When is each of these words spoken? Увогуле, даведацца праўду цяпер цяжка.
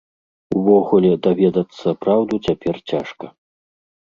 Увогуле, 0.59 1.11
даведацца 1.27 1.87
праўду 2.07 2.41
цяпер 2.47 2.75
цяжка. 2.95 3.25